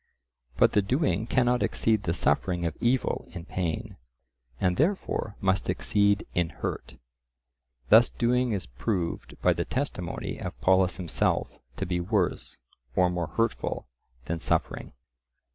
But 0.57 0.71
the 0.71 0.81
doing 0.81 1.27
cannot 1.27 1.61
exceed 1.61 2.01
the 2.05 2.13
suffering 2.15 2.65
of 2.65 2.75
evil 2.81 3.27
in 3.35 3.45
pain, 3.45 3.97
and 4.59 4.75
therefore 4.75 5.35
must 5.39 5.69
exceed 5.69 6.25
in 6.33 6.49
hurt. 6.49 6.95
Thus 7.89 8.09
doing 8.09 8.51
is 8.51 8.65
proved 8.65 9.39
by 9.43 9.53
the 9.53 9.63
testimony 9.63 10.39
of 10.39 10.59
Polus 10.59 10.97
himself 10.97 11.49
to 11.77 11.85
be 11.85 11.99
worse 11.99 12.57
or 12.95 13.11
more 13.11 13.27
hurtful 13.27 13.85
than 14.25 14.39
suffering. 14.39 14.93